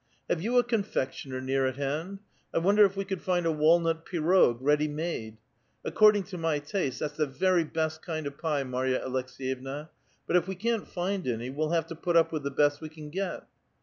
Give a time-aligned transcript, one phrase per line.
[0.31, 2.21] "Have you a confectioner near at hand?
[2.55, 5.37] I wonder if we could find a walnut pirog ready made.
[5.85, 9.89] According to my taste that's the very best kind of pie, Marya Aleks^yevna;
[10.25, 12.89] but if we can't find any, we'll have to put up with the best we
[12.89, 13.43] can get."